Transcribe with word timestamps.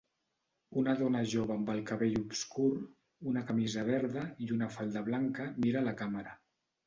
Una 0.83 0.93
dona 0.99 1.19
jove 1.33 1.53
amb 1.55 1.67
el 1.73 1.81
cabell 1.89 2.15
obscur, 2.21 2.69
una 3.33 3.43
camisa 3.51 3.83
verda 3.91 4.25
i 4.45 4.49
una 4.57 4.71
falda 4.77 5.07
blanca 5.11 5.45
mira 5.67 5.83
a 5.83 5.87
la 5.89 5.97
càmera. 6.01 6.35